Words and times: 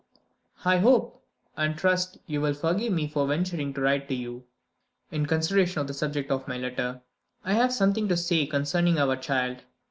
"I 0.65 0.79
hope 0.79 1.21
and 1.55 1.77
trust 1.77 2.17
you 2.25 2.41
will 2.41 2.55
forgive 2.55 2.91
me 2.91 3.07
for 3.07 3.27
venturing 3.27 3.71
to 3.75 3.81
write 3.81 4.09
to 4.09 4.15
you, 4.15 4.45
in 5.11 5.27
consideration 5.27 5.79
of 5.79 5.85
the 5.85 5.93
subject 5.93 6.31
of 6.31 6.47
my 6.47 6.57
letter. 6.57 7.03
I 7.45 7.53
have 7.53 7.71
something 7.71 8.07
to 8.07 8.17
say 8.17 8.47
concerning 8.47 8.97
our 8.97 9.15
child. 9.15 9.57